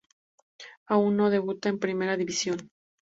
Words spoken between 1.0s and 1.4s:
no